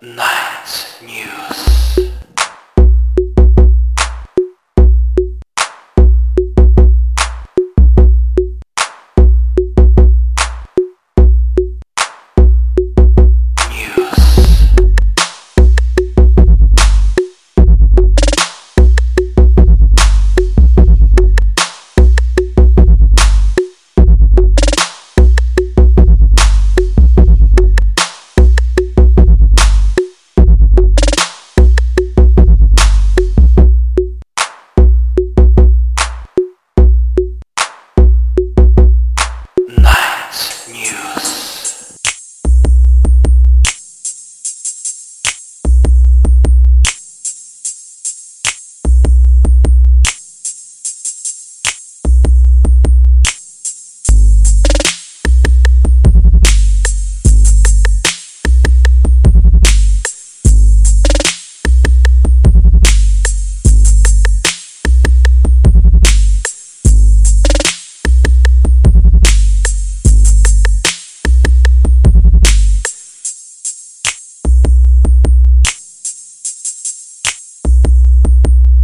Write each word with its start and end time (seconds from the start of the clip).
Night 0.00 0.77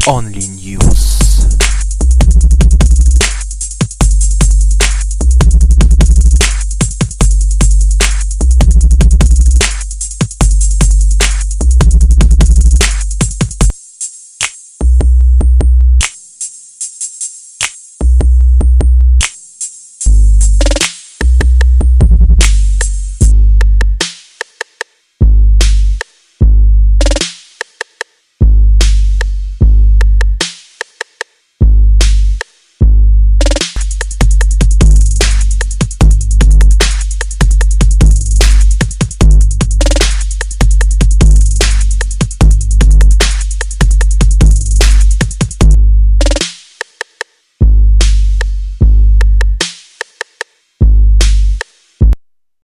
only 0.07 0.49
news. 0.49 1.64